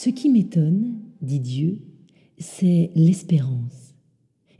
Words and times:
Ce 0.00 0.10
qui 0.10 0.30
m'étonne, 0.30 0.94
dit 1.22 1.40
Dieu, 1.40 1.80
c'est 2.38 2.92
l'espérance. 2.94 3.96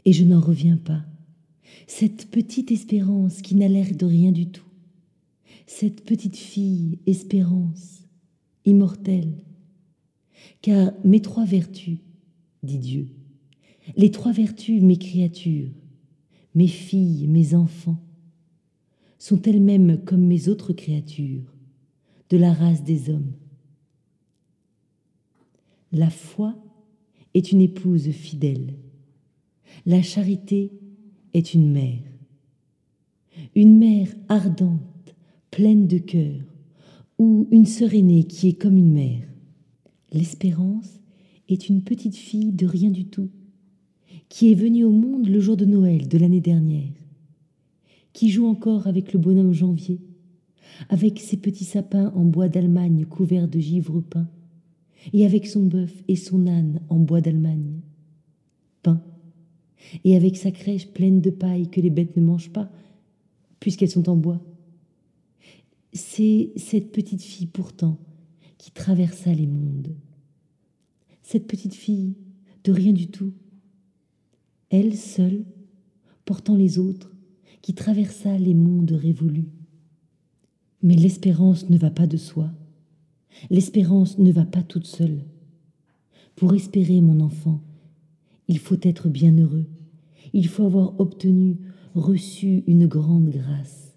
Et 0.04 0.12
je 0.12 0.24
n'en 0.24 0.40
reviens 0.40 0.78
pas. 0.78 1.04
Cette 1.86 2.28
petite 2.28 2.72
espérance 2.72 3.40
qui 3.40 3.54
n'a 3.54 3.68
l'air 3.68 3.94
de 3.94 4.04
rien 4.04 4.32
du 4.32 4.48
tout. 4.48 4.66
Cette 5.64 6.04
petite 6.04 6.36
fille, 6.36 6.98
espérance, 7.06 8.00
immortelle. 8.64 9.44
Car 10.60 10.92
mes 11.04 11.22
trois 11.22 11.44
vertus, 11.44 11.98
dit 12.64 12.78
Dieu, 12.78 13.06
les 13.96 14.10
trois 14.10 14.32
vertus, 14.32 14.82
mes 14.82 14.98
créatures, 14.98 15.70
mes 16.56 16.66
filles, 16.66 17.28
mes 17.28 17.54
enfants, 17.54 18.02
sont 19.20 19.40
elles-mêmes 19.42 20.02
comme 20.04 20.26
mes 20.26 20.48
autres 20.48 20.72
créatures, 20.72 21.54
de 22.28 22.36
la 22.36 22.52
race 22.52 22.82
des 22.82 23.08
hommes. 23.08 23.34
La 25.92 26.10
foi 26.10 26.54
est 27.34 27.52
une 27.52 27.62
épouse 27.62 28.10
fidèle. 28.10 28.74
La 29.86 30.02
charité 30.02 30.72
est 31.32 31.54
une 31.54 31.70
mère. 31.70 32.02
Une 33.54 33.78
mère 33.78 34.08
ardente, 34.28 35.14
pleine 35.50 35.86
de 35.86 35.98
cœur, 35.98 36.42
ou 37.18 37.48
une 37.50 37.64
sœur 37.64 37.94
aînée 37.94 38.24
qui 38.24 38.48
est 38.48 38.60
comme 38.60 38.76
une 38.76 38.92
mère. 38.92 39.26
L'espérance 40.12 41.00
est 41.48 41.68
une 41.68 41.82
petite 41.82 42.16
fille 42.16 42.52
de 42.52 42.66
rien 42.66 42.90
du 42.90 43.06
tout, 43.06 43.30
qui 44.28 44.52
est 44.52 44.56
venue 44.56 44.84
au 44.84 44.90
monde 44.90 45.26
le 45.26 45.40
jour 45.40 45.56
de 45.56 45.64
Noël 45.64 46.06
de 46.06 46.18
l'année 46.18 46.40
dernière, 46.40 46.92
qui 48.12 48.28
joue 48.28 48.46
encore 48.46 48.86
avec 48.86 49.14
le 49.14 49.18
bonhomme 49.18 49.54
janvier, 49.54 50.00
avec 50.90 51.18
ses 51.18 51.38
petits 51.38 51.64
sapins 51.64 52.12
en 52.14 52.24
bois 52.24 52.48
d'Allemagne 52.48 53.06
couverts 53.06 53.48
de 53.48 53.58
givre 53.58 54.00
peint, 54.00 54.28
et 55.12 55.24
avec 55.24 55.46
son 55.46 55.64
bœuf 55.64 55.92
et 56.08 56.16
son 56.16 56.46
âne 56.46 56.80
en 56.88 56.98
bois 56.98 57.20
d'Allemagne, 57.20 57.80
peint, 58.82 59.02
et 60.04 60.16
avec 60.16 60.36
sa 60.36 60.50
crèche 60.50 60.88
pleine 60.88 61.20
de 61.20 61.30
paille 61.30 61.68
que 61.68 61.80
les 61.80 61.90
bêtes 61.90 62.16
ne 62.16 62.22
mangent 62.22 62.52
pas, 62.52 62.70
puisqu'elles 63.60 63.90
sont 63.90 64.08
en 64.08 64.16
bois. 64.16 64.40
C'est 65.92 66.52
cette 66.56 66.92
petite 66.92 67.22
fille 67.22 67.46
pourtant 67.46 67.98
qui 68.58 68.70
traversa 68.70 69.32
les 69.32 69.46
mondes. 69.46 69.94
Cette 71.22 71.46
petite 71.46 71.74
fille 71.74 72.14
de 72.64 72.72
rien 72.72 72.92
du 72.92 73.08
tout, 73.08 73.32
elle 74.70 74.96
seule, 74.96 75.44
portant 76.24 76.56
les 76.56 76.78
autres, 76.78 77.14
qui 77.62 77.74
traversa 77.74 78.36
les 78.36 78.54
mondes 78.54 78.92
révolus. 78.92 79.48
Mais 80.82 80.94
l'espérance 80.94 81.68
ne 81.70 81.78
va 81.78 81.90
pas 81.90 82.06
de 82.06 82.16
soi. 82.16 82.50
L'espérance 83.50 84.18
ne 84.18 84.32
va 84.32 84.44
pas 84.44 84.62
toute 84.62 84.86
seule. 84.86 85.24
Pour 86.36 86.54
espérer, 86.54 87.00
mon 87.00 87.20
enfant, 87.20 87.62
il 88.48 88.58
faut 88.58 88.78
être 88.82 89.08
bien 89.08 89.36
heureux. 89.36 89.66
Il 90.32 90.48
faut 90.48 90.64
avoir 90.64 90.98
obtenu, 91.00 91.58
reçu 91.94 92.64
une 92.66 92.86
grande 92.86 93.30
grâce. 93.30 93.96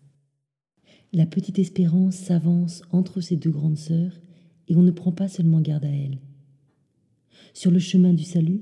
La 1.14 1.26
petite 1.26 1.60
espérance 1.60 2.16
s'avance 2.16 2.84
entre 2.92 3.20
ces 3.20 3.36
deux 3.36 3.52
grandes 3.52 3.78
sœurs 3.78 4.22
et 4.68 4.76
on 4.76 4.82
ne 4.82 4.92
prend 4.92 5.12
pas 5.12 5.28
seulement 5.28 5.60
garde 5.60 5.86
à 5.86 5.90
elle. 5.90 6.20
Sur 7.54 7.72
le 7.72 7.80
chemin 7.80 8.14
du 8.14 8.24
salut, 8.24 8.62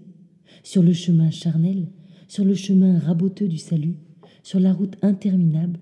sur 0.64 0.82
le 0.82 0.94
chemin 0.94 1.30
charnel, 1.30 1.92
sur 2.28 2.46
le 2.46 2.56
chemin 2.56 2.98
raboteux 3.00 3.48
du 3.48 3.60
salut, 3.60 3.98
sur 4.42 4.60
la 4.60 4.74
route 4.74 4.96
interminable, 5.04 5.80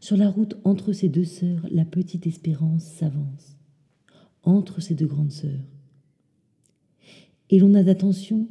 sur 0.00 0.16
la 0.16 0.28
route 0.28 0.56
entre 0.64 0.92
ces 0.92 1.08
deux 1.08 1.24
sœurs, 1.24 1.66
la 1.70 1.84
petite 1.84 2.26
espérance 2.26 2.84
s'avance 2.84 3.56
entre 4.42 4.80
ces 4.80 4.94
deux 4.94 5.06
grandes 5.06 5.32
sœurs. 5.32 5.68
Et 7.50 7.58
l'on 7.58 7.68
n'a 7.68 7.82
d'attention, 7.82 8.48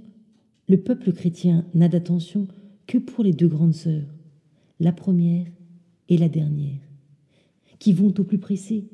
le 0.67 0.77
peuple 0.77 1.11
chrétien 1.11 1.65
n'a 1.73 1.87
d'attention 1.87 2.47
que 2.87 2.97
pour 2.97 3.23
les 3.23 3.33
deux 3.33 3.47
grandes 3.47 3.73
sœurs, 3.73 4.13
la 4.79 4.91
première 4.91 5.47
et 6.09 6.17
la 6.17 6.29
dernière, 6.29 6.81
qui 7.79 7.93
vont 7.93 8.13
au 8.17 8.23
plus 8.23 8.37
pressé, 8.37 8.87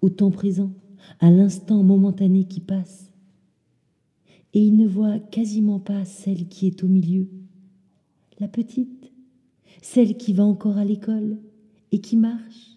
au 0.00 0.10
temps 0.10 0.30
présent, 0.30 0.72
à 1.20 1.30
l'instant 1.30 1.82
momentané 1.82 2.44
qui 2.44 2.60
passe. 2.60 3.10
Et 4.52 4.60
il 4.60 4.76
ne 4.76 4.86
voit 4.86 5.18
quasiment 5.18 5.80
pas 5.80 6.04
celle 6.04 6.46
qui 6.48 6.66
est 6.66 6.84
au 6.84 6.88
milieu, 6.88 7.28
la 8.40 8.48
petite, 8.48 9.12
celle 9.82 10.16
qui 10.16 10.32
va 10.32 10.44
encore 10.44 10.78
à 10.78 10.84
l'école 10.84 11.38
et 11.92 12.00
qui 12.00 12.16
marche 12.16 12.73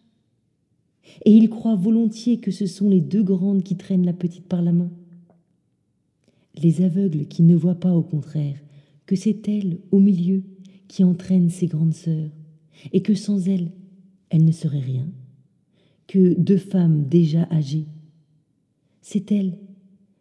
et 1.27 1.31
il 1.31 1.49
croit 1.49 1.75
volontiers 1.75 2.39
que 2.39 2.51
ce 2.51 2.65
sont 2.65 2.88
les 2.88 3.01
deux 3.01 3.21
grandes 3.21 3.61
qui 3.61 3.75
traînent 3.75 4.05
la 4.05 4.13
petite 4.13 4.45
par 4.45 4.61
la 4.61 4.71
main. 4.71 4.89
Les 6.55 6.81
aveugles 6.81 7.27
qui 7.27 7.43
ne 7.43 7.53
voient 7.53 7.81
pas 7.81 7.93
au 7.93 8.01
contraire 8.01 8.55
que 9.05 9.17
c'est 9.17 9.45
elle 9.49 9.79
au 9.91 9.99
milieu 9.99 10.41
qui 10.88 11.03
entraîne 11.03 11.49
ses 11.49 11.67
grandes 11.67 11.93
sœurs, 11.93 12.31
et 12.93 13.01
que 13.01 13.13
sans 13.13 13.45
elle, 13.49 13.73
elle 14.29 14.45
ne 14.45 14.53
serait 14.53 14.79
rien, 14.79 15.05
que 16.07 16.33
deux 16.39 16.57
femmes 16.57 17.09
déjà 17.09 17.45
âgées. 17.51 17.88
C'est 19.01 19.29
elle, 19.33 19.57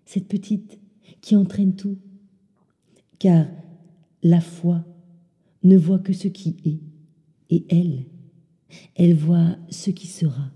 cette 0.06 0.26
petite, 0.26 0.80
qui 1.20 1.36
entraîne 1.36 1.76
tout, 1.76 1.98
car 3.20 3.46
la 4.24 4.40
foi 4.40 4.84
ne 5.62 5.76
voit 5.76 6.00
que 6.00 6.12
ce 6.12 6.26
qui 6.26 6.56
est, 6.64 6.80
et 7.54 7.64
elle, 7.68 8.06
elle 8.96 9.14
voit 9.14 9.56
ce 9.70 9.90
qui 9.90 10.08
sera. 10.08 10.50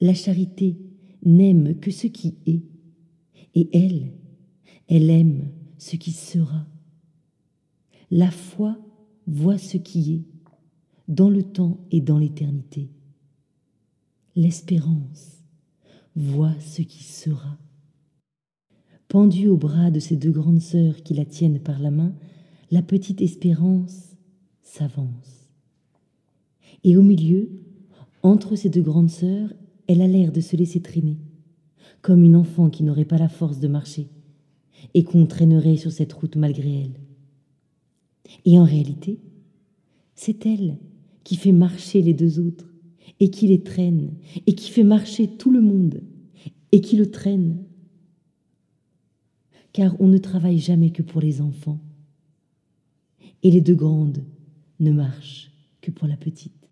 La 0.00 0.14
charité 0.14 0.76
n'aime 1.24 1.78
que 1.80 1.90
ce 1.90 2.06
qui 2.06 2.34
est, 2.46 2.62
et 3.54 3.68
elle, 3.72 4.12
elle 4.88 5.10
aime 5.10 5.50
ce 5.78 5.96
qui 5.96 6.12
sera. 6.12 6.66
La 8.10 8.30
foi 8.30 8.78
voit 9.26 9.58
ce 9.58 9.76
qui 9.78 10.14
est, 10.14 10.24
dans 11.08 11.30
le 11.30 11.42
temps 11.42 11.78
et 11.90 12.00
dans 12.00 12.18
l'éternité. 12.18 12.90
L'espérance 14.34 15.42
voit 16.14 16.58
ce 16.60 16.82
qui 16.82 17.04
sera. 17.04 17.58
Pendue 19.08 19.48
au 19.48 19.56
bras 19.56 19.90
de 19.90 20.00
ses 20.00 20.16
deux 20.16 20.32
grandes 20.32 20.60
sœurs 20.60 21.02
qui 21.02 21.14
la 21.14 21.24
tiennent 21.24 21.60
par 21.60 21.78
la 21.78 21.90
main, 21.90 22.14
la 22.70 22.82
petite 22.82 23.22
espérance 23.22 24.16
s'avance. 24.62 25.48
Et 26.84 26.96
au 26.96 27.02
milieu, 27.02 27.48
entre 28.22 28.56
ces 28.56 28.68
deux 28.68 28.82
grandes 28.82 29.10
sœurs, 29.10 29.54
elle 29.88 30.02
a 30.02 30.06
l'air 30.06 30.32
de 30.32 30.40
se 30.40 30.56
laisser 30.56 30.80
traîner, 30.80 31.18
comme 32.02 32.24
une 32.24 32.36
enfant 32.36 32.70
qui 32.70 32.82
n'aurait 32.82 33.04
pas 33.04 33.18
la 33.18 33.28
force 33.28 33.60
de 33.60 33.68
marcher, 33.68 34.08
et 34.94 35.04
qu'on 35.04 35.26
traînerait 35.26 35.76
sur 35.76 35.92
cette 35.92 36.12
route 36.12 36.36
malgré 36.36 36.84
elle. 36.84 37.00
Et 38.44 38.58
en 38.58 38.64
réalité, 38.64 39.20
c'est 40.14 40.46
elle 40.46 40.78
qui 41.24 41.36
fait 41.36 41.52
marcher 41.52 42.02
les 42.02 42.14
deux 42.14 42.38
autres, 42.40 42.72
et 43.20 43.30
qui 43.30 43.46
les 43.46 43.62
traîne, 43.62 44.14
et 44.46 44.54
qui 44.54 44.70
fait 44.70 44.84
marcher 44.84 45.28
tout 45.28 45.50
le 45.50 45.60
monde, 45.60 46.02
et 46.72 46.80
qui 46.80 46.96
le 46.96 47.10
traîne. 47.10 47.64
Car 49.72 50.00
on 50.00 50.08
ne 50.08 50.18
travaille 50.18 50.58
jamais 50.58 50.90
que 50.90 51.02
pour 51.02 51.20
les 51.20 51.40
enfants, 51.40 51.80
et 53.42 53.50
les 53.50 53.60
deux 53.60 53.74
grandes 53.74 54.24
ne 54.80 54.90
marchent 54.90 55.50
que 55.80 55.90
pour 55.90 56.08
la 56.08 56.16
petite. 56.16 56.65